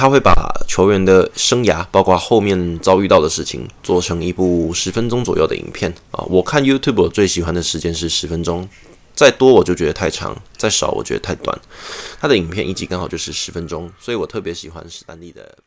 [0.00, 6.24] 他会把球员的生涯，包括后面遭遇到的事情，做成一部十分钟左右的影片啊。
[6.26, 8.66] 我看 YouTube 最喜欢的时间是十分钟，
[9.14, 11.60] 再多我就觉得太长，再少我觉得太短。
[12.18, 15.58] 他的影片一集刚好就是十分钟，所以我特别喜欢史丹利的。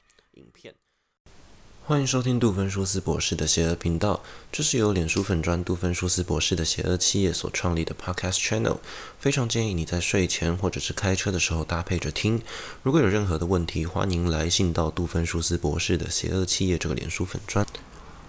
[1.86, 4.22] 欢迎收听杜芬舒斯博士的邪恶频道，
[4.54, 8.78] 这是由脸书粉砖杜芬舒斯博士的邪恶企业所创立的 Podcast Channel，
[9.20, 12.42] 非常建议你在睡前或者是开车的时候搭配着听。
[12.84, 17.68] 如果有任何的问题，欢迎来信到杜芬舒斯博士的邪恶企业这个脸书粉砖。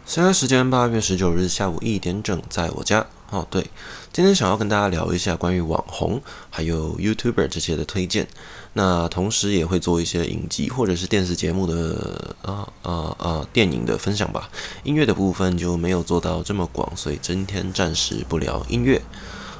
[0.05, 3.07] 现在时间八月十九日下午一点整，在我家。
[3.31, 3.69] 哦，对，
[4.13, 8.29] 今天想要跟大家聊一下关于网红还有 YouTuber 这些的推荐，
[8.75, 14.51] 那同时也会做一些影集或者是电视节目的啊啊啊电影的分享吧。
[14.83, 19.01] 音乐的部分就没有做到这么广，所以今天暂时不聊音乐。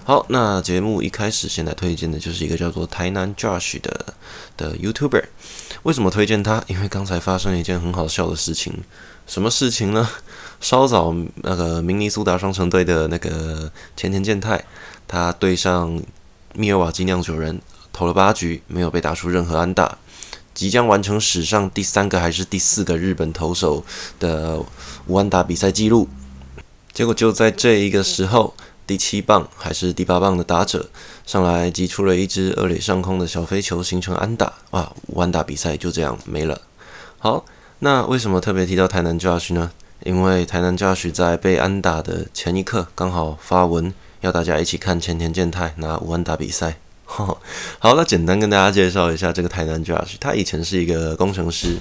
[0.05, 4.15] 好，那节目一开始现在推荐的就是一个叫做台南 Josh 的
[4.57, 5.25] 的 YouTuber。
[5.85, 6.63] 为什么推荐他？
[6.67, 8.83] 因为刚才发生了一件很好笑的事情。
[9.27, 10.07] 什么事情呢？
[10.61, 14.63] 稍早那个明尼苏达双城队的那个前田健太，
[15.09, 16.03] 他对上
[16.55, 17.59] 密尔瓦基酿酒人
[17.95, 19.97] 投了八局，没有被打出任何安打，
[20.53, 23.83] 即将完成史上第三个还是第四个日本投手
[24.21, 24.63] 的
[25.07, 26.07] 无安打比赛记录。
[26.93, 28.53] 结果就在这一个时候，
[28.87, 30.91] 第七棒还是第八棒的打者
[31.25, 34.53] 上来击出了一支二垒上空的小飞球，形成安打。
[34.73, 36.61] 哇，无安打比赛就这样没了。
[37.19, 37.47] 好。
[37.81, 39.71] 那为什么特别提到台南 Josh 呢？
[40.05, 46.79] 因为台南 Josh 在被安打的前一刻，刚好发文要大家一起看前田健太拿无安打比赛。
[47.79, 50.15] 好，那简单跟大家介绍一下这个台南 Josh。
[50.19, 51.79] 他以前是一个工程师，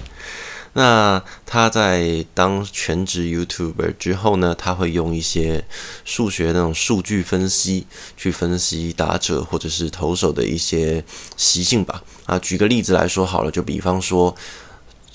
[0.73, 5.65] 那他在当全职 YouTuber 之后呢，他会用一些
[6.05, 11.03] 数学那种数据分析去分析打者或者是投手的一些
[11.35, 12.03] 习性吧。
[12.25, 14.35] 啊，举个例子来说好了，就比方说。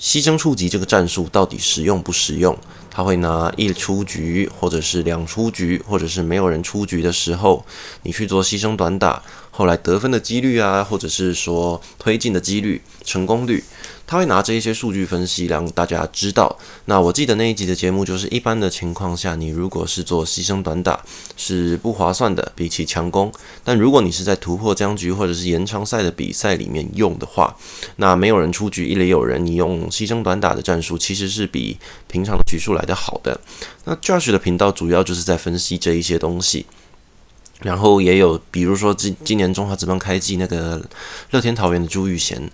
[0.01, 2.57] 牺牲触击这个战术到底实用不实用？
[2.89, 7.65] 他会拿一出局，或者是两出局，或者是没有人出局的时候，
[8.03, 9.21] 你去做牺牲短打，
[9.59, 13.61] 后来得分的几率啊，或者是说推进的几率、成功率。
[14.07, 16.57] 他会拿这一些数据分析，让大家知道。
[16.85, 21.03] 那我记得那一集的节目就是，一般的情况下，你如果是做牺牲短打
[21.35, 23.29] 是不划算的，比起强攻。
[23.65, 27.53] 但如果你是在突破僵局或者是延长赛的比赛里面用的话，
[27.97, 31.77] 那没有人出局，一垒有人，你用牺牲短打的战术其实是比
[32.07, 33.37] 平常的局数来的好的。
[33.83, 36.65] 那 Josh 的频道主要就是在分析这一些东西，
[37.59, 40.81] 然后也有比如说今今年中华职棒开季那个
[41.31, 42.49] 乐天桃园的朱玉贤。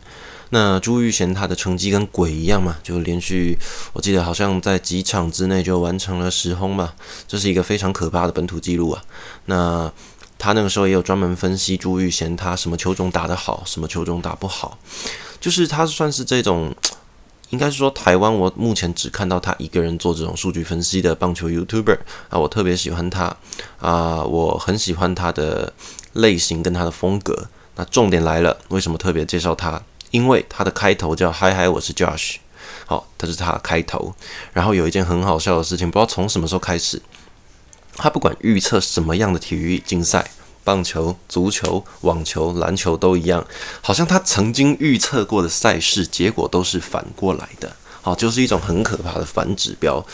[0.50, 3.58] 那朱玉贤他的成绩跟鬼一样嘛，就连续
[3.94, 6.94] 我记得好像在几场之内就完成了十轰嘛，
[7.28, 9.04] 这是一个非常可怕的本土纪录啊。
[9.46, 9.92] 那
[10.38, 14.78] 他那个时候也有专门分析朱玉贤他什么球种打得好，什么球种打不好，
[15.42, 16.74] 就是他算是这种，
[17.51, 23.35] 应该是说台湾我目前只看到他一个人做这种数据分析的棒球 YouTuber 啊，我特别喜欢他
[23.79, 25.72] 啊，我很喜欢他的
[26.13, 27.47] 类型跟他的风格。
[27.75, 29.81] 那重点来了，为什么特别介绍他？
[30.11, 32.38] 因为他的开头叫“嗨嗨，我是 Josh”，
[32.85, 34.16] 好，这是他的开头。
[34.53, 37.01] 然后有一件很好笑的事情，不知道从什么时候开始，
[37.97, 40.31] 他不管预测什么样的体育竞赛，
[40.66, 43.46] 棒球、足球、网球、篮球都一样，
[43.81, 47.72] 好像他曾经预测过的赛事结果都是反过来的，
[48.02, 50.06] 好，就是一种很可怕的反指标。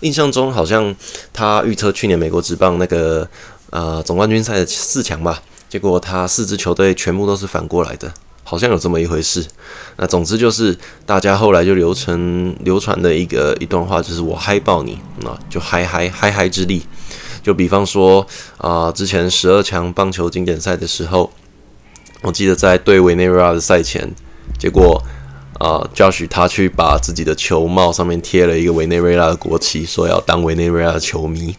[0.00, 0.94] 印象中好像
[1.32, 3.28] 他预测去年美国职棒那个
[3.70, 8.12] 呃总冠军赛的四强吧，结果他四支球队全部都是反过来的。
[8.46, 9.42] 好像有这么一回事，
[9.96, 10.76] 那总之就是
[11.06, 16.84] 大家后来就流传流传的一个一段话，就是我嗨爆你，那就嗨嗨嗨嗨之力。
[17.44, 21.30] 就比方说啊、之前十二强棒球经典赛的时候，
[22.22, 24.10] 我记得在对委内瑞拉的赛前，
[24.58, 25.00] 结果
[25.60, 31.54] 啊，Josh 他去把自己的球帽上面贴了一个委内瑞拉的国旗，说要当委内瑞拉的球迷，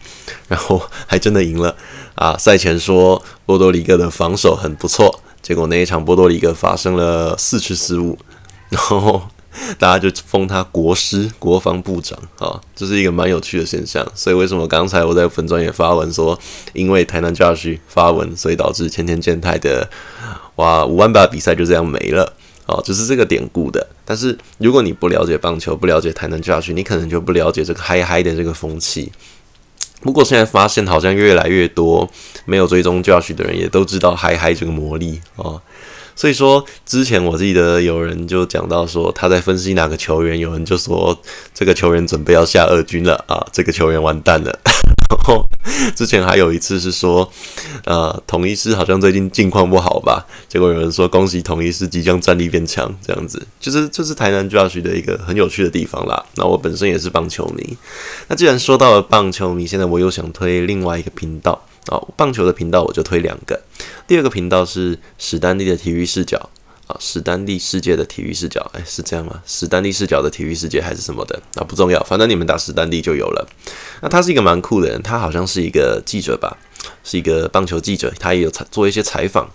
[0.48, 1.74] 然后还真的赢了
[2.16, 2.36] 啊。
[2.36, 5.20] 赛前说波多黎各的防守很不错。
[5.40, 8.18] 结果那一场波多黎各发生了四次失误，
[8.68, 9.22] 然后
[9.78, 14.06] 大家就封他国师、国防部长啊，这是一个蛮有趣的现象。
[14.14, 16.38] 所以为什么刚才我在粉专也发文说，
[16.72, 19.88] 因为台南 Josh 发文，所以导致前天健太的
[20.56, 22.32] 哇五万八比赛就这样没了
[22.66, 23.86] 啊，就是这个典故的。
[24.04, 29.10] 但是如果你不了解棒球，不了解台南 Josh，你可能就不了解这个嗨嗨的这个风气。
[30.02, 32.08] 不过现在发现，好像越来越多
[32.44, 35.60] 没有追踪 Josh 的人也都知道嗨嗨这个魔力哦。
[36.16, 41.16] 所以说，之前我记得有人就讲到说他在分析哪个球员，有人就说
[41.54, 44.58] 这个球员准备要下二军了啊，这个球员完蛋了。
[45.08, 45.46] 然后
[45.94, 47.30] 之前还有一次是说，
[47.84, 50.26] 呃，统一师好像最近近况不好吧？
[50.48, 56.24] 结果有人说恭喜统一师即将战力变强，这样子，就是这是台南 Josh 的一个很有趣的地方啦。
[56.36, 57.76] 那我本身也是棒球迷，
[58.26, 63.60] 那既然说到了棒球迷，现在我又想推另外一个频道啊，棒球的频道我就推两个。
[64.06, 66.50] 第二个频道是史丹利的体育视角。
[66.86, 69.42] 啊，史丹利世界的体育视角，哎，是这样吗？
[69.44, 71.36] 史丹利视角的体育世界还是什么的？
[71.56, 73.44] 啊，不重要，反正你们打史丹利就有了。
[74.02, 76.56] 那他是一个蛮酷的人，他好像是一个记者吧，
[77.02, 79.50] 是一个棒球记者，他也有采做一些采访。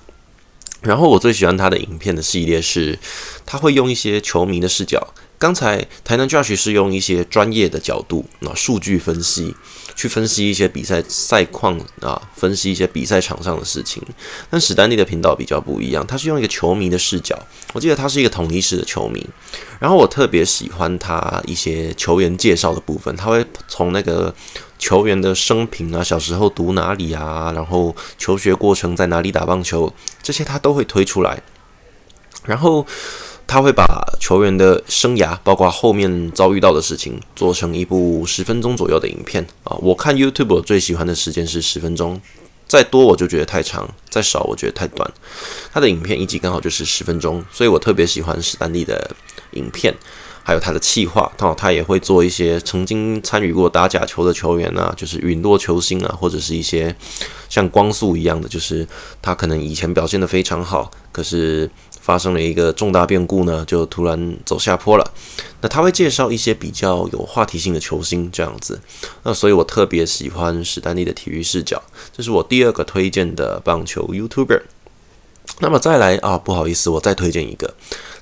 [0.81, 3.00] 然后我最喜欢他的影片的系列是，
[3.45, 5.13] 他会用一些球迷的视角。
[5.39, 9.56] 刚才台南 Josh 是用一些专业的角度啊，数据分析
[10.01, 14.01] 去分析一些比赛赛况啊，分析一些比赛场上的事情。
[14.50, 17.38] 但史丹利的频道比较不一样，他是用一个球迷的视角。
[17.71, 19.24] 我记得他是一个统一式的球迷，
[19.80, 24.33] 然后我特别喜欢他一些球员介绍的部分，他会从那个
[24.80, 29.94] 球员的生平啊，小时候读哪里啊，然后求学过程在哪里打棒球，
[30.24, 31.44] 这些他都会推出来，
[32.45, 32.88] 然后。
[33.51, 39.75] 他会把球员的生涯，包括后面遭遇到的事情，做成一部十分钟左右的影片啊。
[39.81, 42.21] 我看 YouTube 最喜欢的时间是十分钟，
[42.65, 45.12] 再多我就觉得太长，再少我觉得太短。
[45.74, 49.13] 他的影片一集刚好就是十分钟，所以我特别喜欢史丹利的
[49.51, 49.94] 影片，
[50.44, 51.30] 还有他的企划。
[51.39, 56.95] 哦，他也会做一些曾经参与过打假球的球员啊，就是陨落球星啊，或者是一些
[57.50, 58.88] 像光速一样的，就是
[59.21, 61.69] 他可能以前表现得非常好，可是。
[62.01, 65.12] 发生了一个重大变故呢，就突然走下坡了。
[65.62, 68.81] 那他会介绍一些比较有话题性的球星这样子。
[69.24, 71.81] 那所以我特别喜欢史丹利的体育视角，
[72.12, 74.62] 这是我第二个推荐的棒球 YouTuber。
[75.59, 77.74] 那么再来啊，不好意思，我再推荐一个，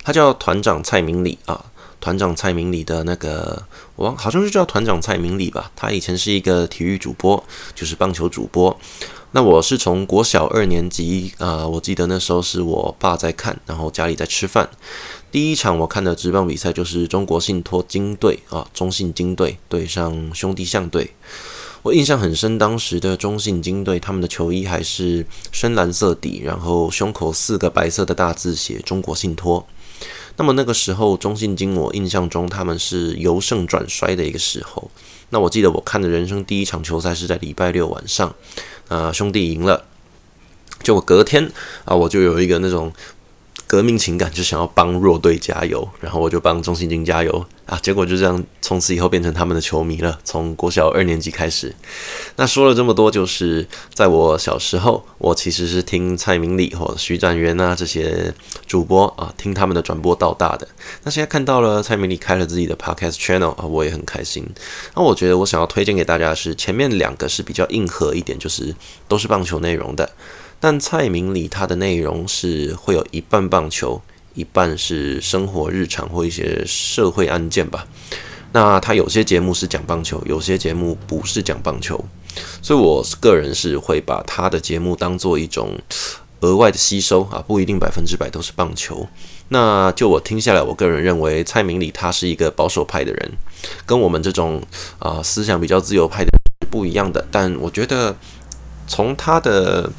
[0.04, 1.66] 他叫团长蔡明里啊。
[2.02, 3.62] 团长蔡明里的那个，
[3.98, 5.70] 我好像是叫团长蔡明里吧。
[5.76, 7.44] 他以前是一个体育主播，
[7.76, 8.80] 就是棒球主播。
[9.31, 14.68] 那我是从国小二年级啊、我记得那时候是我爸在看，然后家里在吃饭。
[15.31, 21.12] 第一场我看的职棒比赛就是中国信托金队啊，中信金队对上兄弟象队。
[21.84, 29.66] 我印象很深，当时的中信金队他们的球衣还是深蓝色底，然后胸口四个白色的大字写中国信托。
[30.38, 34.90] 那么那个时候，中信金我印象中他们是由盛转衰的一个时候。
[35.31, 38.34] 那我记得我看的人生第一场球赛是在礼拜六晚上，
[38.90, 39.86] 啊，兄弟赢了，
[40.84, 41.50] 就隔天
[41.86, 42.92] 啊，我就有一个那种。
[43.69, 47.77] 革命情感就想要帮弱队加油，然后我就帮中信金加油啊！
[47.83, 50.18] 结果就这样，从此以后变成他们的球迷了。
[50.24, 51.75] 从国小二年级开始，
[52.38, 58.33] 那说了这么多，就是在我小时候，我其实是听蔡明丽或徐展元啊这些
[58.66, 60.68] 主播啊，听他们的转播到大的。
[61.04, 64.44] 那现在看到了蔡明丽开了自己的 podcast channel 啊，我也很开心。
[64.95, 68.74] 那我觉得我想要推荐给大家的是前面两个是比较硬核一点，就是
[69.07, 70.10] 都是棒球内容的。
[70.60, 74.02] 但蔡明里他的内容是会有一半棒球，
[74.34, 77.88] 一半是生活日常或一些社会案件吧。
[78.52, 82.04] 那他有些节目是讲棒球，有些节目不是讲棒球，
[82.62, 85.80] 所以我个人是会把他的节目当做一种
[86.40, 89.08] 额外的吸收啊，不一定百分之百都是棒球。
[89.50, 93.32] 那就我听下来，我个人认为蔡明里他是一个保守派的人，
[93.86, 94.62] 跟我们这种
[94.98, 97.26] 啊思想比较自由派的人是不一样的。
[97.32, 98.16] 但我觉得
[98.88, 99.90] 从他的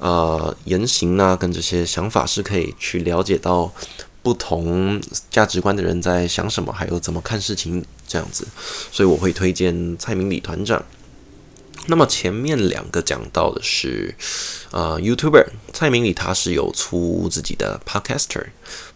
[0.00, 3.72] 呃，言行啊，跟这些想法是可以去了解到
[4.22, 5.00] 不同
[5.30, 8.46] 价值观的人在想什么，还有怎么看事情这样子，
[8.92, 10.84] 所以我会推荐蔡明理团长。
[11.86, 14.14] 那么前面两个讲到的是，
[14.72, 18.48] 呃，YouTuber 蔡明理他是有出自己的 Podcaster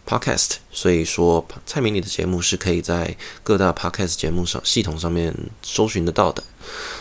[0.05, 5.33] Podcast，所以说蔡明理的节目是可以在各大 Podcast 节目上系统上面
[5.63, 6.43] 搜寻得到的。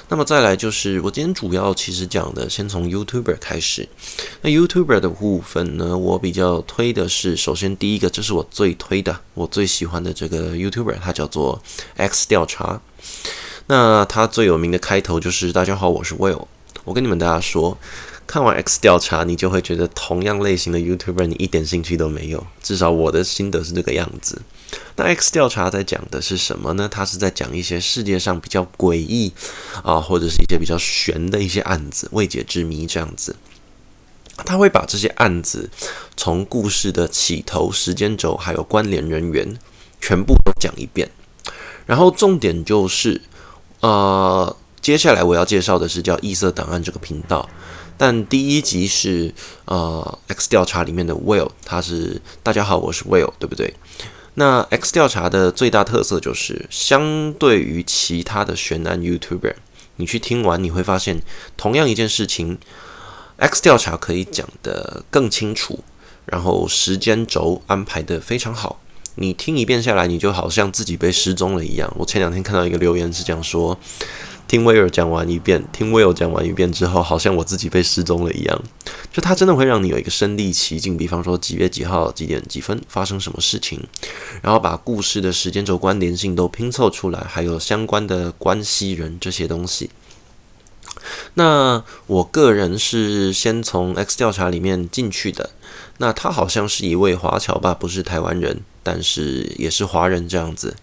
[0.09, 3.88] 那么再来就是我今天主要其实讲的，先从 YouTuber 开始。
[4.43, 11.62] 那 YouTuber 的部分呢，我比较推的是，首先第一个，这是我最推的，我最喜欢的这个 YouTuber，他叫做
[11.97, 12.81] X 调查。
[13.69, 16.47] 那他最有名的开头就是“大家好，我是 Will”。
[16.85, 17.79] 我跟你们大家说，
[18.26, 22.45] 看完 X 调查，你就会觉得同样类型的 YouTuber 你一点兴趣都没有。
[22.61, 24.43] 至少我的心得是这个样子。
[24.97, 26.88] 那 X 调查在讲的是什么呢？
[26.88, 29.33] 他是在讲一些世界上比较诡异
[29.83, 33.37] 啊，或者是一些比较悬的一些案子、未解之谜这样子。
[34.45, 35.71] 他会把这些案子
[36.17, 39.59] 从故事的起头、时间轴还有关联人员
[40.00, 41.11] 全部都讲一遍，
[41.87, 43.23] 然后重点就是。
[43.81, 47.50] 呃，接下来我要介绍的是叫异色档案这个频道，
[47.99, 53.75] 但第一集是呃 X 调查里面的 Will，他是大家好，我是 Will，对不对？
[54.35, 59.55] 那 X 调查的最大特色就是，相对于其他的悬案 YouTuber，
[59.97, 61.21] 你去听完，你会发现，
[61.57, 62.59] 同样一件事情
[63.37, 65.85] ，X 调查可以讲得更清楚，
[66.25, 68.81] 然后时间轴安排得非常好。
[69.16, 71.92] 你听一遍下来，你就好像自己被失踪了一样。
[71.99, 73.78] 我前两天看到一个留言是这样说。
[74.49, 78.62] 听威尔讲完一遍，听威尔讲完一遍之后，好像我自己被失踪了一样。
[79.11, 83.83] 就它真的会让你有一个身历其境，比方说几月几号几点几分发生什么事情，
[84.42, 89.88] 然后把故事的时间轴关联性都拼凑出来，还有相关的关系人这些东西。
[91.35, 95.50] 那我个人是先从 X 调查里面进去的。
[95.97, 100.77] 那他好像是一位华侨吧，不是台湾人，但是也是华人这样子。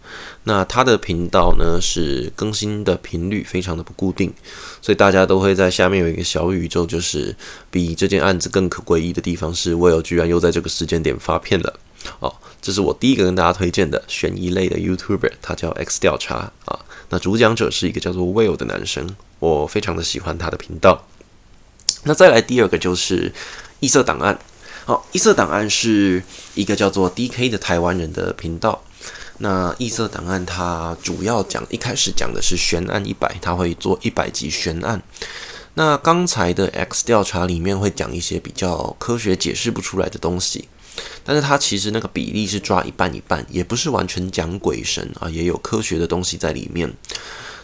[0.43, 4.33] 那他的频道呢，是更新的频率非常的不固定，
[4.81, 7.35] 所以大家都会在下面有一个小宇宙，就是
[7.69, 11.79] 比这件案子更可诡异的地方是，Will 居然又在这个时间点发片了。
[12.19, 16.79] 哦，这是我第一个跟大家推荐的悬疑类的 YouTuber，他叫 X 调查啊。
[17.09, 21.05] 那主讲者是一个叫做 Will 的男生，我非常的喜欢他的频道。
[22.03, 23.33] 那再来第二个就是
[23.81, 24.39] 异色档案。
[24.89, 26.23] 好，异色档案是
[26.55, 28.81] 一个叫做 DK 的台湾人的频道。
[29.37, 34.99] 那异色档案它主要讲，一开始讲的是悬案一百，它会做一百集悬案。
[35.75, 40.67] 那刚才的 X 调查里面会讲一些比较科学解释不出来的东西，
[41.23, 46.91] 但是它其实那个比例是抓一半一半，也不是完全讲鬼神啊，也有科学的东西在里面。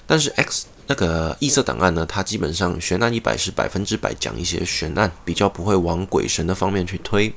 [0.06, 7.34] 但是 X 那个异色档案呢，它基本上悬案一百是百分之百讲一些悬案，比较不会往鬼神的方面去推。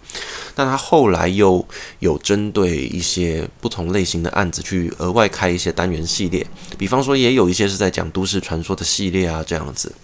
[0.55, 1.67] 但它后来又
[2.01, 9.95] 有针对一些不同类型的案子去额外开一些单元系列，比方说也有一些是在讲都市传说的系列啊这样子。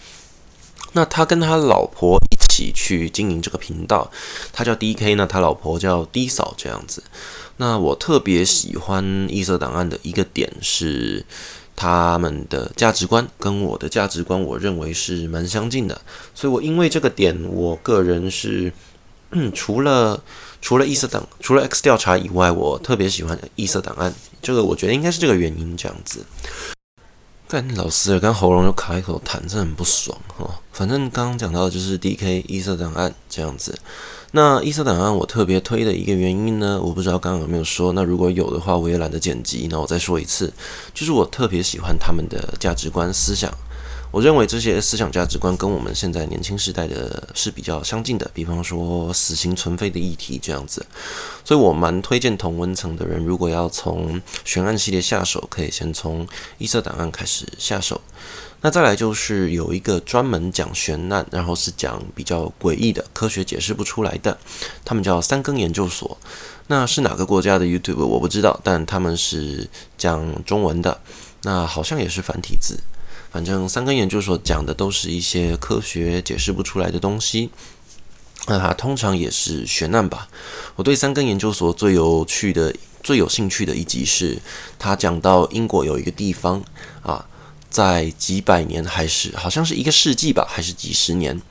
[0.92, 4.10] 那他跟他老婆一起去经营这个频道，
[4.54, 7.02] 他叫 DK 呢，他老婆叫 D 嫂这样子。
[7.58, 11.26] 那我特别喜欢异色档案的一个点是。
[11.76, 16.00] 他们的价值观跟我的价值观，我认为是蛮相近的，
[16.34, 18.72] 所以我因为这个点，我个人是，
[19.52, 20.22] 除了
[20.62, 26.24] 除了异色档，除了 X 调查以外，我特别喜欢异色档案，这个我觉得应该是这个原因这样子。
[27.48, 30.60] 干老师，刚喉咙又卡一口痰，真的很不爽哈。
[30.72, 33.78] 反正刚刚讲到的就是 DK 异色档案这样子。
[34.36, 37.92] 那异色档案我特别推的一个原因呢，我不知道刚刚有没有说。
[37.92, 40.52] 那如果有的话，我也懒得剪辑，那我再说一次，
[40.92, 43.48] 就是我特别喜欢他们的价值观思想。
[44.10, 48.28] 我认为这些思想价值观跟我们现在年轻时代的是比较相近的。
[48.34, 50.84] 比方说死刑存废的议题这样子，
[51.44, 56.26] 所以我蛮推荐同温层的人，如果要从悬案系列下手，可以先从
[56.58, 58.00] 异色档案开始下手。
[58.64, 64.38] 那再来就是有一个专门讲悬案，然后是讲比较诡异的、科学解释不出来的，
[64.86, 66.16] 他们叫三更研究所。
[66.68, 69.68] 那是哪个国家的 YouTube 我不知道，但他们是
[69.98, 70.98] 讲中文的，
[71.42, 72.80] 那好像也是繁体字。
[73.30, 77.50] 反正三更研究所讲的都是一些科学解释不出来的东西，
[78.46, 80.28] 那它通常也是悬案吧。
[80.76, 84.38] 我对三根研究所最有趣的、最有兴趣的一集是，
[84.78, 86.64] 他讲到英国有一个地方
[87.02, 87.26] 啊。
[87.74, 91.42] 在几百年，还是好像是一个世纪吧，还是几十年，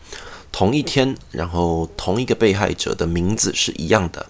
[0.53, 4.25] 同一天，然后同一个被害者的名字是一样的，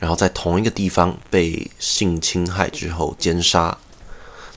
[0.00, 3.78] 然后在同一个地方被性侵害之后奸杀，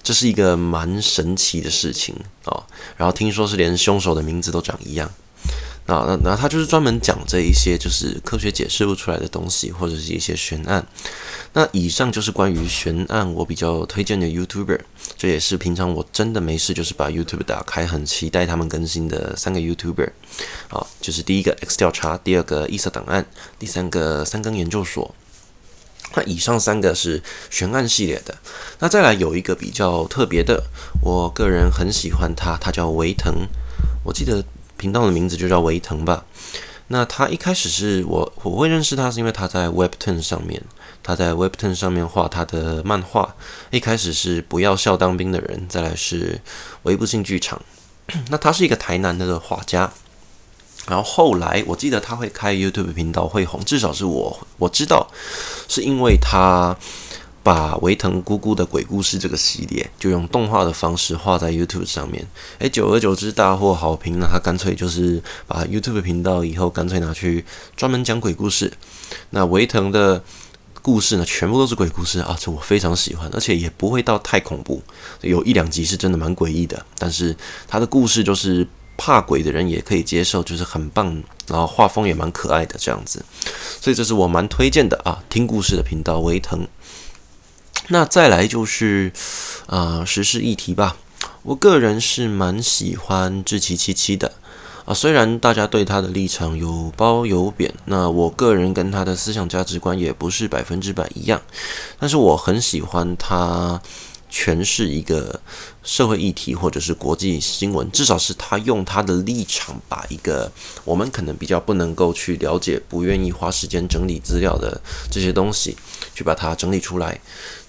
[0.01, 2.15] 这是一个蛮神奇的事情
[2.45, 2.63] 哦。
[2.97, 5.11] 然后听说是连凶手的名字都长一样。
[5.85, 10.83] 那，那那他就是专门讲这一些就是科学解释不出来的东西，或者是一些悬案。
[11.53, 14.79] 那以上就是关于悬案我比较推荐的 YouTuber，
[15.19, 20.09] 这也是平常我真的没事就是把 YouTube 打开，很期待他们更新的三个 YouTuber。
[20.69, 23.25] 啊，就是第一个 X 调查，第二个异色档案，
[23.59, 25.13] 第三个三更研究所。
[26.15, 27.21] 那以上三个是
[27.51, 28.35] 悬案系列的。
[28.79, 30.63] 那再来有一个比较特别的，
[31.03, 33.47] 我个人很喜欢他，他叫维腾，
[34.05, 34.43] 我记得。
[34.79, 36.23] 频道的名字就叫维腾吧。
[36.87, 40.63] 那他一开始是我我会认识他，是因为他在 Webtoon 上面，
[41.03, 43.35] 他在 Webtoon 上面画他的漫画。
[43.71, 46.41] 一开始是不要笑当兵的人，再来是
[46.83, 47.61] 微不信剧场。
[48.29, 49.91] 那他是一个台南的画家。
[50.87, 55.09] 然后后来我记得他会开 YouTube 频道会红，至少是我我知道，
[55.67, 56.75] 是因为他。
[57.41, 62.27] 把维腾姑姑的鬼故事这个系列，就用动画的方式画在 YouTube 上面，
[62.59, 67.45] 诶，久而久之大获好评，那他干脆就是把 YouTube 频道以后干脆拿去
[67.77, 68.71] 专门讲鬼故事。
[69.29, 70.21] 那维腾的
[70.81, 74.81] 故事呢，全部都是鬼故事啊，这我非常喜欢，而且也不会到太恐怖，
[75.21, 77.35] 有一两集是真的蛮诡异的，但是
[77.67, 78.67] 他的故事就是
[78.97, 83.23] 怕鬼的人也可以接受，就是很棒，然后画风也蛮可爱的这样子，
[83.79, 86.67] 所以这是我蛮推荐的啊，听故事的频道维腾。
[87.89, 89.11] 那再来就是，
[89.65, 90.95] 啊、呃，时事议题吧。
[91.41, 94.33] 我个人是蛮喜欢志祺七七的
[94.89, 101.39] 啊，虽然大家对他的立场有褒有贬，那我个人跟他的思想价值观也不是百分之百一样，
[101.99, 103.79] 但是我很喜欢他。
[104.31, 105.39] 诠释一个
[105.83, 110.51] 社会议题或者是国际新闻，至少是他用他的立场，把一个
[110.85, 115.75] 我们可能比较不能够去了解、不愿意花时间整理资料的这些东西，
[116.13, 117.19] 去把它整理出来。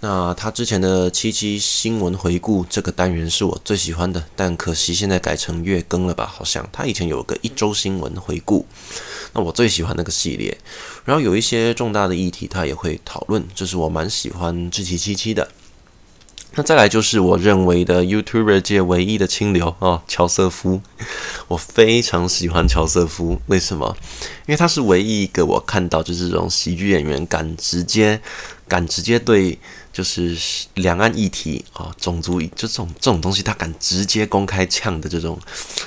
[0.00, 6.26] 那他之前的七七新闻回顾这个单元是我最喜欢的，但可惜现在改成月更了吧？
[6.26, 8.67] 好像他以前有个一周新闻回顾，
[9.33, 10.57] 那我最喜欢那个系列。
[11.05, 15.49] 然后有一些重大的议题，他也会讨论，这是我蛮喜欢志祺七七的。
[16.54, 20.80] 那再来就是我认为的 YouTuber 界唯一的清流哦，乔瑟夫，
[21.49, 23.97] 我非常喜欢乔瑟夫，为什么？
[24.47, 28.21] 因为他是唯一一个我看到就是这种喜剧演员敢直接，
[28.69, 29.59] 敢直接对。
[29.92, 30.37] 就是
[30.75, 35.37] 两岸议题啊，种族就这种这种东西，他敢直接公开呛的这种，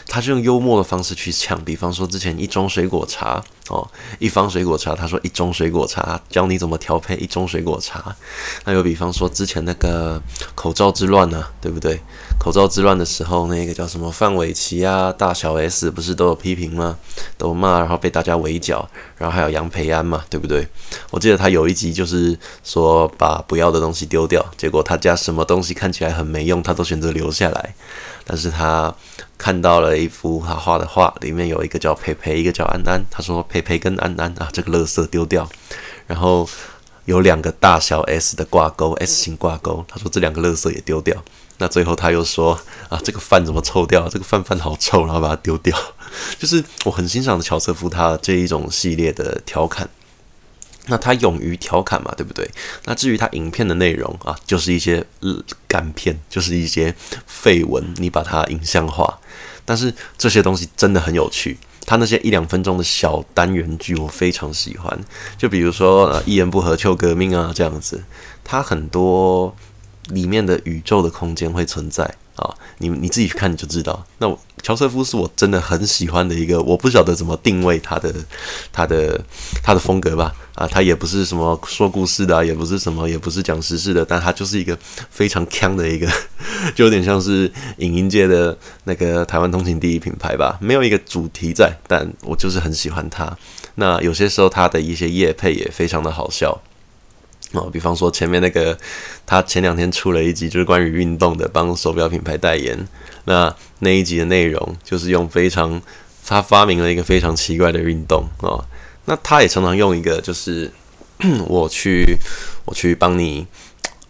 [0.07, 1.63] 他是用幽默的方式去呛。
[1.63, 3.87] 比方说之前一盅水果茶哦，
[4.19, 8.13] 一方水果茶，他说一中水果茶教你怎么调配一中水果茶。
[8.65, 10.21] 那又比方说之前那个
[10.53, 12.01] 口罩之乱呢、啊，对不对？
[12.37, 16.97] 口罩之乱的时候，那个叫什么范玮琪啊、大小 S 不是都有批评吗？
[17.37, 18.85] 都骂，然后被大家围剿，
[19.17, 20.67] 然后还有杨培安嘛，对不对？
[21.09, 27.73] 我记得他有一集就是说把不要的东西丢掉，结果他家什么东西看起来很没用，他都选择留下来。
[28.25, 28.93] 但是他
[29.37, 33.03] 看到了一幅他画的画，里面有一个叫佩佩，一个叫安安。
[33.11, 35.47] 他说佩佩跟安安啊，这个垃圾丢掉。
[36.07, 36.49] 然后
[37.05, 39.85] 有两个大小 S 的挂钩，S 型挂钩。
[39.87, 41.23] 他说这两个垃圾也丢掉。
[41.59, 44.09] 那最后他又说啊，这个饭怎么臭掉？
[44.09, 45.77] 这个饭饭好臭，然后把它丢掉。
[46.39, 49.87] 就是我很欣赏的乔瑟夫他这一种系列的调侃。
[50.87, 52.49] 那他勇于调侃嘛，对不对？
[52.85, 55.05] 那至于他影片的内容啊，就是一些
[55.67, 56.93] 干片，就是一些
[57.27, 59.19] 废文，你把它影像化。
[59.63, 61.57] 但是这些东西真的很有趣。
[61.85, 64.99] 他那些一两分钟的小单元剧，我非常喜欢。
[65.37, 68.03] 就比如说呃，一言不合就革命啊，这样子。
[68.43, 69.55] 他很多。
[70.09, 72.03] 里面的宇宙的空间会存在
[72.35, 74.05] 啊，你你自己去看你就知道。
[74.17, 78.13] 那乔瑟夫是我真的很喜欢的一个，我不晓得怎么定位他的
[78.71, 79.19] 他的
[79.61, 84.77] 他的风格吧啊，他也不是什么说故事的，也不是什么，也不是讲时事的，但他就是一个
[85.09, 86.07] 非常锵的一个，
[86.73, 90.57] 就有点像是影音界的那个台湾通勤第一品牌吧。
[90.61, 93.37] 没有一个主题在，但我就是很喜欢他。
[93.75, 96.61] 那有些时候他的一些夜配也非常的好笑。
[97.53, 98.77] 哦，比方说前面那个，
[99.25, 102.87] 他前两天出了一集，就是关于运动的，帮手表品牌代言。
[103.25, 105.81] 那那一集的内容就是用非常，
[106.25, 108.65] 他发明了一个非常奇怪的运动哦。
[109.05, 110.71] 那他也常常用一个，就是
[111.47, 112.17] 我去
[112.65, 113.45] 我去帮你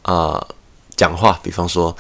[0.04, 0.48] 啊、
[0.96, 1.96] 讲话，比方说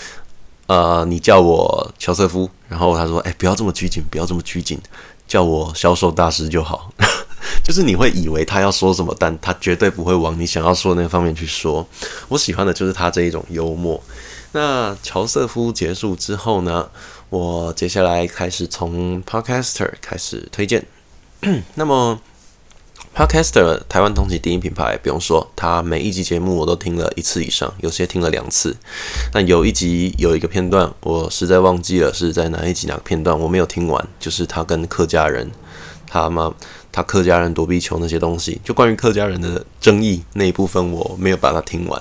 [0.67, 4.79] 呃，你叫我乔瑟夫，然后他说，哎，不要这么拘谨，不要这么拘谨，
[5.27, 6.91] 叫我销售大师就好。
[7.63, 11.87] 就是你会以为他要说什么，但他绝对不会往你想要说的那方面去说。
[12.27, 14.01] 我喜欢的就是他这一种幽默。
[14.53, 16.89] 那乔瑟夫结束之后呢，
[17.29, 20.85] 我接下来开始从 Podcaster 开始推荐。
[21.75, 22.21] 那么
[23.15, 28.75] Podcaster 台湾通勤第一品牌，不用说，他每一集节目我都听了一次以上，有些听了两次。
[29.31, 35.51] 但有一集有一个片段，我实在忘记了是在哪一集哪个片段，我没有听完，就是他跟客家人。
[36.07, 36.53] 他妈，
[36.95, 41.99] 他客家人躲避球那些东西，就关于客家人的争议那一部分，我没有把它听完。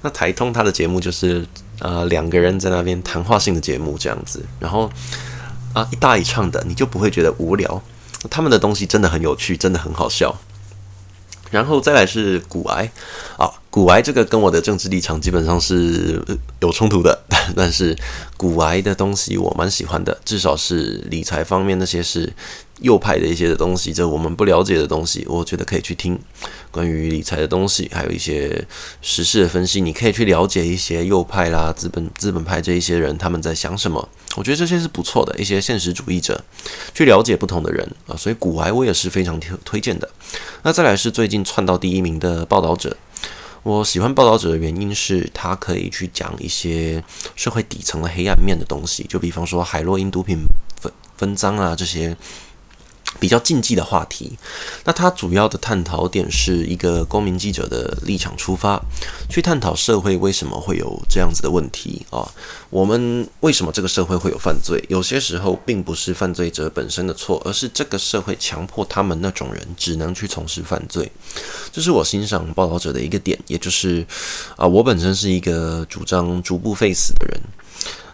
[0.00, 1.46] 那台通他的节目就是
[1.80, 4.90] 呃两个人在那边谈话性的节目这样子，然后
[5.74, 7.82] 啊一搭一唱的，你就不会觉得无聊。
[8.30, 10.34] 他们的东西真的很有趣，真的很好笑。
[11.50, 12.90] 然后再来是股癌
[13.36, 16.24] 啊，股癌这个跟我的政治立场基本上是
[16.60, 17.22] 有冲突的，
[17.54, 17.94] 但是
[18.38, 22.32] 股癌的东西我蛮喜欢的，至少是理财方面那些是。
[22.82, 26.18] 右派的一些的东西，这我们不了解的东西，我觉得可以去听
[26.70, 28.64] 关于理财的东西，还有一些
[29.00, 34.08] 时事的分析，你可以去了解一些右派啦、资本资本派这一些人他们在想什么。
[34.36, 36.42] 我觉得这些是不错的，一些现实主义者
[36.92, 40.08] 去了解不同的人啊，所以股癌我也是非常推推荐的。
[40.62, 42.96] 那再来是最近窜到第一名的报道者，
[43.62, 47.04] 我喜欢报道者的原因是他可以去讲一些
[47.36, 50.38] 社会底层的黑暗面的东西，就比方说海洛因毒品
[50.80, 52.16] 分分赃啊这些。
[53.20, 54.36] 比较禁忌的话题，
[54.84, 58.80] 那它主要的探讨点是一个公民记者的立场出发，
[59.28, 62.28] 去探讨社会为什么会有这样子的问题啊？
[62.70, 64.82] 我们为什么这个社会会有犯罪？
[64.88, 71.10] 有些时候并不是犯罪者本身的错，而是这个社会强迫他们那种人只能去从事犯罪。
[71.70, 74.04] 这是我欣赏报道者的一个点，也就是
[74.56, 77.40] 啊，我本身是一个主张逐步废死的人。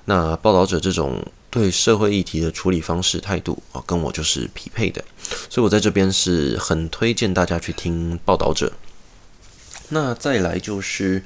[0.04, 5.02] 那报道者这种对社会议题的处理方式态度啊，跟我就是匹配的，
[5.48, 8.72] 所以我在这边是很推荐大家去听报道者。
[9.88, 11.22] 那再来就是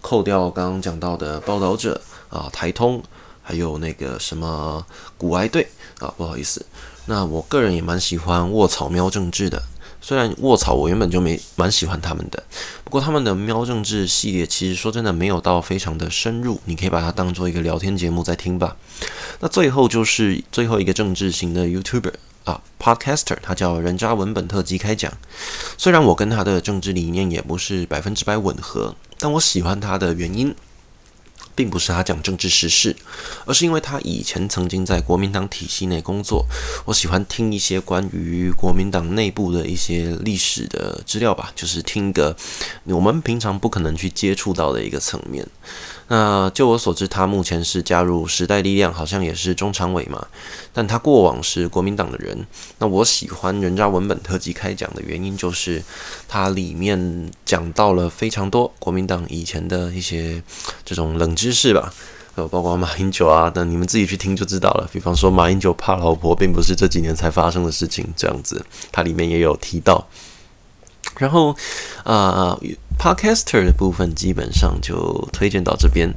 [0.00, 3.02] 扣掉刚刚讲到的报道者啊，台通，
[3.42, 4.84] 还有那个什么
[5.18, 6.64] 古埃队啊，不好意思，
[7.04, 9.62] 那我个人也蛮喜欢卧草喵政治的。
[10.00, 12.42] 虽然卧槽我原本就没蛮喜欢他们的，
[12.84, 18.76] 不过他们的喵政治系列其实说真的没有到非常的深入，你可以把它当做一个聊天节目在听吧。
[19.40, 22.12] 那最后就是最后一个政治型的 YouTuber
[22.44, 25.12] 啊，Podcaster，他叫人渣文本特辑开讲。
[25.76, 30.54] 虽然我跟他的政治理念也不是百分之百吻合，但我喜欢他的原因。
[31.56, 32.94] 并不是他讲政治时事，
[33.46, 36.46] 而是因为他以前曾经在国民党体系内工作。
[36.84, 42.36] 我喜欢听一些关于国民党内部的一些历史的资料吧，就是听一个
[42.84, 45.44] 我们平常不可能去接触到的一个层面。
[46.08, 50.24] 那就我所知，他目前是加入时代力量，好像也是中常委嘛。
[50.72, 52.46] 但他过往是国民党的人。
[52.78, 55.82] 那我喜欢人渣文本特辑开讲的原因，就是
[56.28, 60.40] 它里面讲到了非常多国民党以前的一些
[60.84, 61.92] 这种冷知识吧，
[62.36, 64.88] 呃，包括马英九啊，等你们自己去听就知道了。
[64.92, 70.06] 比方说，马英九怕老婆，并不是这几年才发生的事情，这样子，它里面也有提到。
[71.18, 71.50] 然后，
[72.04, 72.60] 啊、呃
[72.98, 76.12] ，Podcaster 的部分基本上就推荐到这边。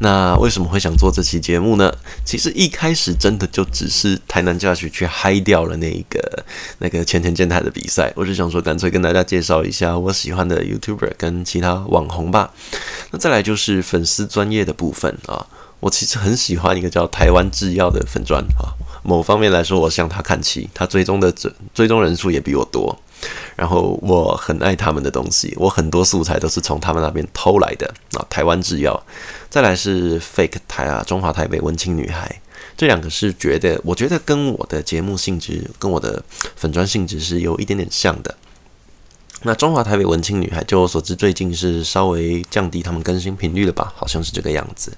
[0.00, 1.92] 那为什么会想做这期节目呢？
[2.24, 6.44] 其实一开始真的就只是台南教学去嗨掉了那一个
[6.78, 12.52] 那个前田健太的比赛，我就想说干脆跟大家介绍一下我喜欢的 YouTuber 跟其他网红吧。
[13.10, 15.46] 那再来就是粉丝专业的部分啊，
[15.80, 18.74] 我其实很喜欢一个叫台湾制药的粉专啊。
[19.02, 22.98] 某方面来说，我向他看齐，他追踪的追追踪人数也比我多。
[23.56, 28.26] 然后我很爱他们的东西，我很多素材都是从他们那边偷来的啊。
[28.28, 29.00] 台湾制药，
[29.48, 32.40] 再来是 Fake 台啊，中华台北文青女孩，
[32.76, 36.22] 这两个是觉得，我觉得跟我的节目性质，跟我的
[36.56, 38.34] 粉砖性质是有一点点像的。
[39.46, 43.92] 那中华台北文青女孩，就我所知，最近是稍微降低他们更新频率了吧？
[43.94, 44.90] 好像是这个样子。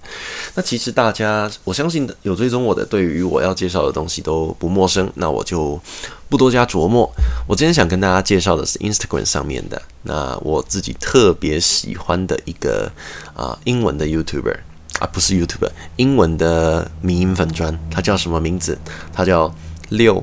[0.54, 5.10] 那其实大家，我相信有追踪我的，对于我要介绍的东西都不陌生。
[5.16, 5.80] 那我就
[6.28, 7.12] 不多加琢磨。
[7.48, 12.90] 我今天想跟大家介绍的是 Instagram 上面的，那我自己特别喜欢的一个
[13.34, 14.58] 啊、英文的 YouTuber
[15.00, 18.78] 啊，不是 YouTuber，英文的迷因粉砖，它叫什么名字？
[19.12, 19.52] 它叫
[19.88, 20.22] 六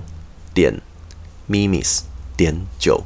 [0.54, 0.82] 点
[1.50, 2.04] Mimi's
[2.38, 3.04] 点九。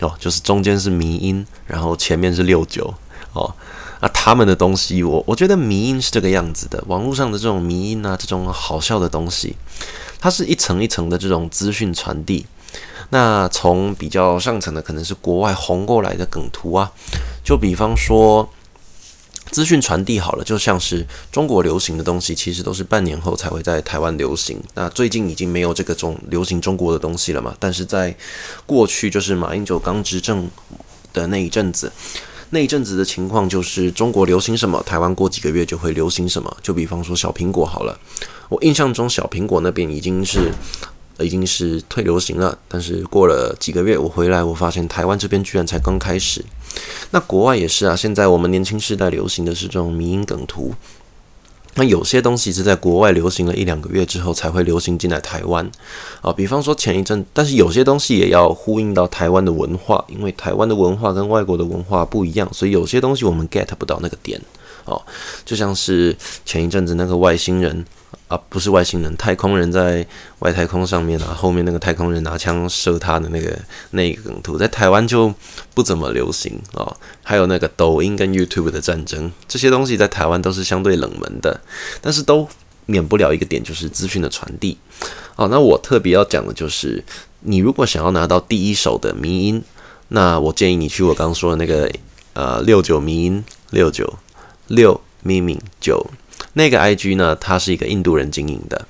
[0.00, 2.92] 哦，就是中间是迷音，然后前面是六九
[3.32, 3.54] 哦。
[4.00, 6.82] 那他们的东西我，我觉得迷音是这个样子的。
[6.86, 9.56] 网络上的这种迷音啊，这种好笑的东西，
[10.18, 12.46] 它是一层一层的这种资讯传递。
[13.10, 16.90] 那从比较上层的，可能是国外红过来的梗图啊，
[17.44, 18.48] 就比方说。
[19.50, 24.60] 资讯传递好了，就像是中国流行的东西，其实都是半年后才会在台湾流行。
[24.74, 27.54] 那最近已经没有这个中流行中国的东西了嘛？
[27.58, 28.16] 但是在
[28.64, 30.48] 过去，就是马英九刚执政
[31.12, 31.92] 的那一阵子，
[32.50, 36.56] 那一阵子的情况就是中国流行什么，台湾过几个月就会流行什么。
[36.62, 37.98] 就比方说小苹果好了，
[38.48, 40.52] 我印象中小苹果那边已经是。
[41.22, 46.44] 已经是退流行了，但是过了几个月，我回来，我发现台湾这边居然才刚开始。
[47.10, 50.72] 那国外也是啊，现在我们年轻世代流行的是这种迷因梗图。
[51.74, 55.70] 那有些东西是在国外流行了一两个月之后才会流行进来台湾
[56.20, 64.40] 啊，比方说前一阵，但是有些东西也要呼应到台湾的文化，因为台湾的文化跟外国的文化不一样，所以有些东西我们 get 不到那个点
[64.84, 65.00] 哦，
[65.44, 67.84] 就像是前一阵子那个外星人。
[68.28, 70.06] 啊，不是外星人，太空人在
[70.38, 73.58] 外太空上面啊，后面那个太空人拿枪射他的那个
[73.90, 75.32] 那个梗图，在台湾就
[75.74, 81.60] 不怎么流行啊、还有那个抖音跟 YouTube 的战争，这些东西在台湾都是相对冷门的，
[82.00, 82.48] 但是都
[82.86, 84.78] 免不了一个点，就是资讯的传递。
[85.34, 87.02] 哦，那我特别要讲的就是，
[87.40, 89.62] 你如果想要拿到第一手的迷音，
[90.08, 91.90] 那我建议你去我刚刚说的那个
[92.34, 94.18] 呃六九迷音六九
[94.68, 96.06] 六咪咪九。
[96.54, 98.86] 那个 IG 呢，它是一个印度人经营的，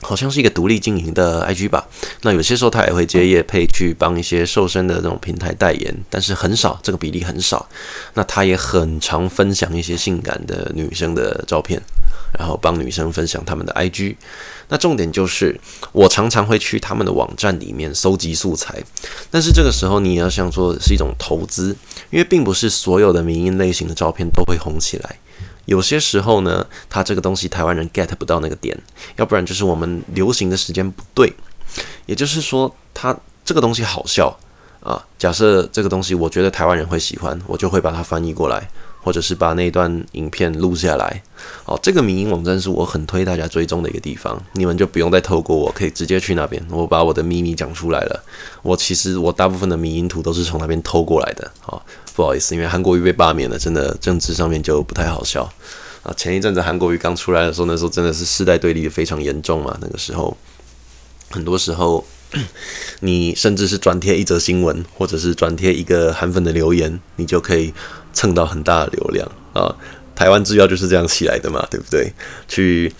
[0.00, 1.86] 好像是一个独立经营的 IG 吧。
[2.22, 7.68] 那有些时候他也会接业配去帮一些瘦身的这种平台代言，但是很少，这个比例很少。
[8.14, 11.80] 那他也很常分享一些性感的女生的照片，
[12.38, 14.16] 然后帮女生分享他们的 IG。
[14.68, 15.58] 那重点就是，
[15.90, 18.80] 我常常会去他们的网站里面搜集素材，
[19.28, 21.76] 但是这个时候你也要想说是一种投资，
[22.10, 25.16] 因为并不是所有的迷因类型的照片都会红起来。
[25.66, 28.76] 有些时候呢，它这个东西台湾人 get 不到那个点，
[29.16, 31.32] 要不然就是我们流行的时间不对。
[32.06, 34.36] 也就是说，它这个东西好笑
[34.82, 35.00] 啊。
[35.18, 38.68] 假设这个东西我觉得台湾人会喜欢，我就会把它翻译过来，
[39.02, 41.22] 或者是把那段影片录下来。
[41.64, 46.64] 哦，这个迷因网站是我很推大家追踪的一个地方，你们就不用再透过我，可以直接去那边。
[46.70, 48.24] 我把我的秘密讲出来了。
[48.62, 51.50] 我其实我大部分的迷因图都是从那边偷过来的。
[51.66, 51.80] 哦，
[52.14, 55.50] 不好意思，因为韩国瑜被罢免了，真的政治上面就不太好笑。
[56.02, 59.76] 啊，前一阵子韩国瑜刚出来的时候，那时候真的是世代对立非常严重嘛。
[59.80, 60.36] 那个时候，
[61.30, 62.04] 很多时候。
[63.00, 67.74] 你甚至是转贴一则新闻，或者是转贴一个韩粉的留言，你就可以
[68.12, 69.74] 蹭到很大的流量啊！
[70.14, 72.12] 台湾制药就是这样起来的嘛，对不对？
[72.46, 72.92] 去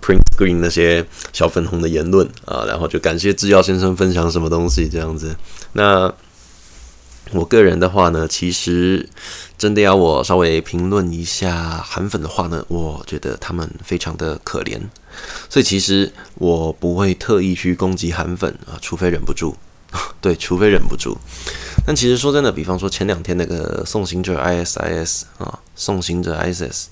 [0.00, 5.36] print screen 那些小粉红的言论啊，然后就感谢制药先生分享什么东西这样子。
[5.74, 6.12] 那
[7.32, 9.08] 我个人的话呢，其实
[9.58, 14.78] 真的要我稍微评论一下韩粉的话呢，我觉得他们非常的可怜，
[15.48, 19.56] 所以其实我不会特意去攻击韩粉啊，除非忍不住，
[20.20, 21.16] 对，除非忍不住。
[21.86, 26.86] 但其实说真的，比方说前两天那个送行者 ISIS 啊，送行者 ISIS，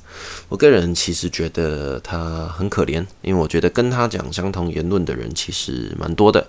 [0.49, 6.47] 我个人其实觉得他很可怜，因为我觉得跟他讲相同言论的人其实蛮多的。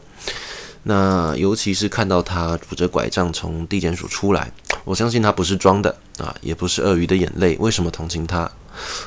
[0.86, 4.52] 那尤其是看到他拄着拐杖从地检署出来，
[4.84, 7.56] 我相信他不是装的啊，也不是鳄鱼的眼泪。
[7.62, 8.52] 为什么同情他？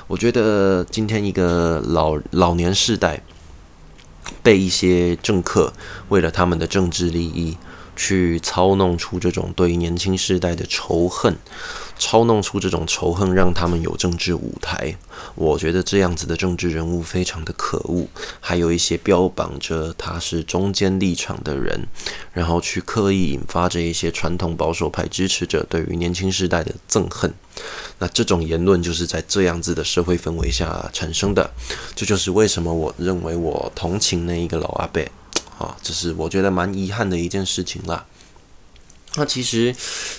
[0.06, 3.20] 我觉得今天一个老老年世代
[4.46, 5.72] 被一些政客
[6.08, 7.56] 为了他们的政治利益
[7.96, 11.36] 去操弄出这种对年轻世代的仇恨。
[11.98, 14.94] 操弄出这种仇恨，让他们有政治舞台。
[15.34, 18.06] 我觉得这样子的政治人物非常的可恶。
[18.38, 21.88] 还有一些标榜着他是中间立场的人，
[22.32, 27.32] 然后去刻意引发着一些传统保守派支持者对于年轻世代的憎恨。
[27.98, 31.50] 那这种言论就是在这样子的社会氛围下产生的。
[31.94, 35.00] 这就是为什么我认为我同情那一个老阿伯
[35.58, 38.04] 啊，这是我觉得蛮遗憾的一件事情啦。
[39.18, 39.74] 那其实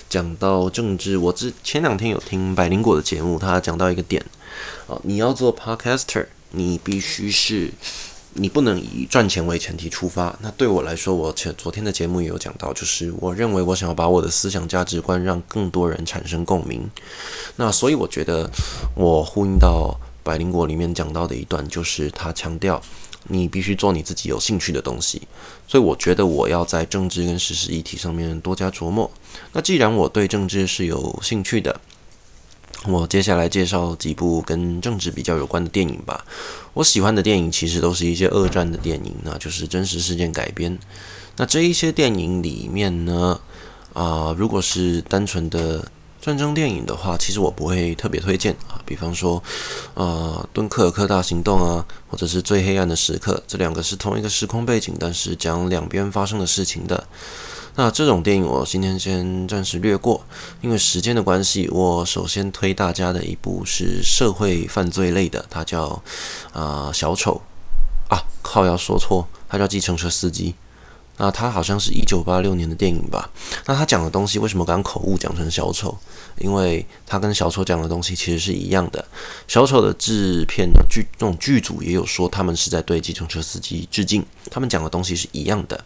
[0.08, 4.20] 讲到政治，我之前两天有听百灵果的节目，他讲到一个点，
[4.88, 7.70] 啊，你要做 podcaster，你必须是，
[8.34, 10.36] 你不能以赚钱为前提出发。
[10.40, 16.88] 那对我来说，我前昨天的节目也有讲到，就是我认为我想要把我的思想价值观让更多人产生共鸣。
[17.56, 18.50] 那所以我觉得
[18.94, 22.82] 我呼应到百灵果里面讲到的一段，就是他强调。
[23.30, 25.20] 你必须做你自己有兴趣的东西，
[25.66, 29.10] 所以我觉得我要在政治跟时事议题上面多加琢磨。
[29.52, 31.78] 那既然我对政治是有兴趣的，
[32.86, 36.24] 我接下来介绍几部跟政治比较有关的电影吧。
[36.74, 40.78] 我喜欢的电影其实都是一些二战的电影，那就是真实事件改编。
[41.36, 43.40] 那这一些电影里面呢，
[43.92, 45.90] 啊、如果是单纯的。
[46.20, 48.82] 战争电影的话，其实我不会特别推荐啊。
[48.84, 49.40] 比方说，
[49.94, 57.06] 呃，《敦刻尔克大行动》啊，或者是《最黑暗的时刻》，这两个是同一个时空背景，但是讲两边发生的事情的。
[57.78, 60.26] 那这种电影我今天先暂时略过，
[60.60, 61.68] 因为时间的关系。
[61.70, 66.02] 我首先推大家的一部是社会犯罪类的，它叫
[66.52, 67.40] 啊、小丑
[68.10, 70.56] 啊，靠，要说错，它叫计程车司机。
[71.18, 73.30] 那它好像是一九八六年的电影吧？
[73.66, 75.96] 那它讲的东西为什么刚口误讲成小丑？
[76.40, 79.04] 因为他跟小丑讲的东西其实是一样的。
[79.46, 85.82] 小丑的制片剧这种剧组也有说他们是在对计程车司机致敬，他们讲的东西是一样的。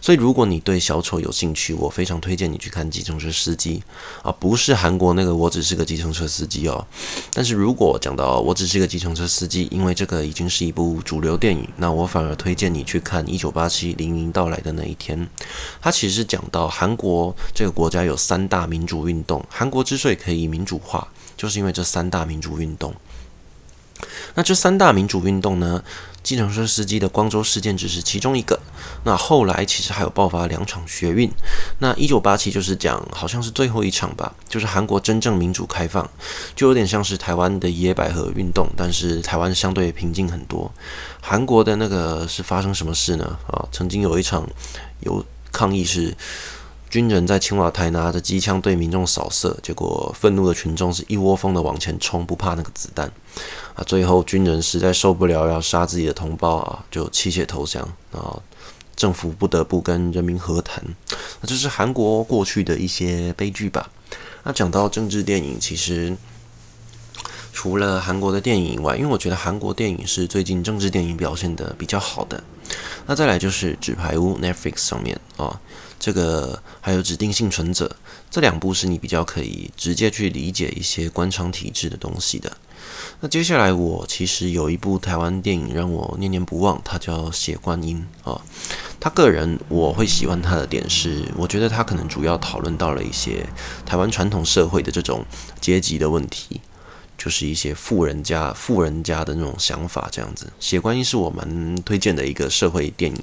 [0.00, 3.82] 所以如果你对小丑有兴趣，我非常推荐你去看计程车司机
[4.22, 6.86] 啊，不是韩国那个我只是个计程车司机哦。
[7.32, 15.28] 但是如果讲到我只是个计程车司机，因为这个已经是一部主流电影，那我反而推荐你去看一九八七黎明到来的那一天。
[15.80, 22.94] 他其实讲到韩国这个国家有三大民主运动，韩国之所以可以民主化，就是因为这三大民主运动。
[24.34, 25.82] 那这三大民主运动呢，
[26.22, 28.60] 计程车司机的光州事件只是其中一个。
[29.04, 31.30] 那后来其实还有爆发两场学运。
[31.78, 36.06] 那一九八七就是讲，好像是最后一场吧，就是韩国真正民主开放，
[36.54, 40.70] 就有点像是台湾的野百合运动，但是台湾相对平静很多。
[41.22, 43.38] 韩国的那个是发生什么事呢？
[43.46, 44.46] 啊，曾经有一场
[45.00, 46.14] 有抗议是。
[46.88, 53.10] 军人在青瓦台拿着机枪对民众扫射，结果愤怒的群众是一窝蜂的往前冲，不怕那个子弹。
[53.74, 57.82] 啊，最后军人实在受不了，要杀自己的同胞啊，就弃械投降。
[58.12, 58.40] 啊
[58.96, 60.82] 政府不得不跟人民和谈。
[61.42, 63.90] 那这是韩国过去的一些悲剧吧。
[64.42, 66.16] 那讲到政治电影，其实
[67.52, 72.42] 除了韩国的电影以外，因为我觉得韩国电影是最近政治电影表现得比较好的。
[73.04, 75.60] 那再来就是《纸牌屋》Netflix 上面啊。
[75.98, 77.96] 这个还有指定幸存者，
[78.30, 82.56] 这两部是你比较可以直接去理解一些官场体制的东西的。
[83.20, 88.40] 那接下来我其实有一部台湾电影让我念念不忘，它叫《血观音》啊。
[89.00, 93.46] 他个人我会喜欢他的点是，我觉得他可能主要讨论到了一些
[93.84, 95.24] 台湾传统社会的这种
[95.60, 96.60] 阶级的问题，
[97.16, 100.46] 就是一些富人家、富人家的那种想法这样子。
[100.58, 103.22] 《血观音》是我蛮推荐的一个社会电影。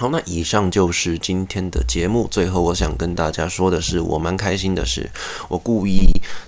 [0.00, 2.26] 好，那以上就是今天的节目。
[2.30, 5.10] 最后，我想跟大家说的是，我蛮开心的是，
[5.50, 6.06] 我故意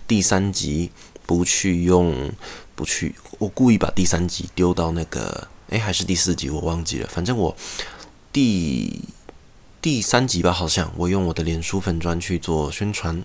[0.09, 0.91] 第三集
[1.27, 2.33] 不去用，
[2.75, 7.09] 不去，我故意把第三集丢到那个，诶，还是第四集，我忘记了。
[7.12, 7.55] 反正我
[8.33, 9.03] 第
[9.83, 13.23] 第三集吧，好像我用我的脸书粉专去做宣传。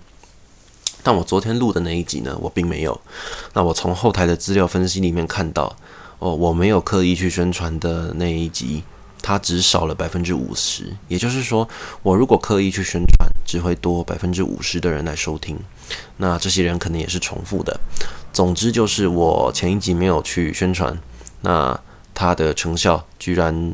[1.03, 2.99] 但我昨天录的那一集呢，我并没有。
[3.53, 5.77] 那我从后台的资料分析里面看到，
[6.19, 8.83] 哦，我没有刻意去宣传的那一集。
[9.21, 11.67] 它只少了百分之五十，也就是说，
[12.01, 15.57] 我如果刻意去宣传，只会多百分之五十的人来收听。
[16.17, 17.79] 那这些人可能也是重复的。
[18.31, 20.97] 总之就是我前一集没有去宣传，
[21.41, 21.77] 那
[22.13, 23.73] 它的成效居然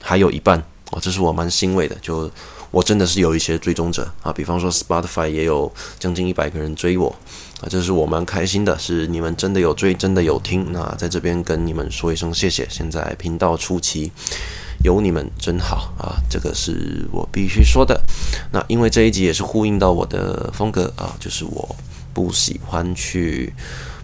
[0.00, 1.96] 还有一半哦，这是我蛮欣慰的。
[2.02, 2.30] 就
[2.70, 7.14] 我真的是有一些追踪者啊，比方说 Spotify 也有将近一百个人追我
[7.60, 10.72] 啊，这是我蛮开心的，是你们真的有追，真的有听。
[10.72, 12.66] 那在这边跟你们说一声谢谢。
[12.70, 14.12] 现在频道初期。
[14.82, 16.18] 有你们真好啊！
[16.28, 18.00] 这个是我必须说的。
[18.50, 21.76] 那因为这一集也是呼应到我的风格啊，就是我
[22.12, 23.52] 不喜欢去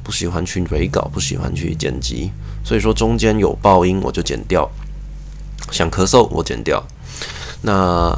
[0.05, 2.31] 不喜欢去伪稿，不喜欢去剪辑，
[2.65, 4.71] 所以说中间有爆音我就剪掉，
[5.73, 6.83] 想咳嗽我剪掉。
[7.63, 8.17] 那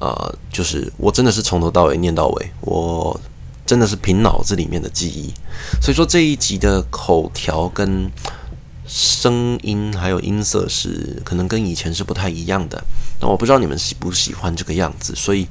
[0.00, 3.18] 呃，就是我真的是从头到尾念到尾，我
[3.64, 5.32] 真的是凭脑子里面的记忆，
[5.80, 8.10] 所以说这一集的口条跟。
[8.86, 12.82] 声音还有音色是可能跟以前是不太一样的，
[13.20, 15.46] 那我不知道你们喜不喜欢这个样子，所以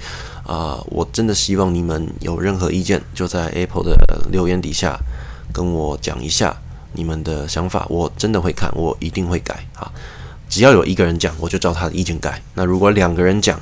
[0.45, 3.97] 啊、我真的希望你们有任何意见，就在 Apple 的
[4.31, 4.97] 留言底下
[5.51, 6.55] 跟我讲一下
[6.93, 9.91] 你们的想法，我真的会看，我一定会改啊。
[10.47, 13.59] 只要有一个人讲，我就照他的意见改；那如果两个人讲，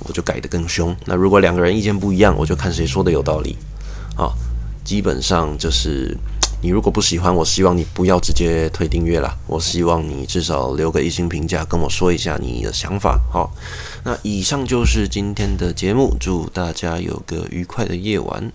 [0.00, 3.56] 我就改得更凶；那如果两个人意见不一样，我就看谁说的有道理。
[4.16, 4.32] 啊，
[4.84, 6.16] 基本上就是。
[6.64, 9.36] 你如果不喜欢，我希望你不要直接退订阅啦。
[9.48, 13.20] 我希望你至少留个一星评价，跟我说一下你的想法。
[13.32, 13.52] 好，
[14.04, 18.52] 那以上就是今天的节目，祝大家有个愉快的夜晚。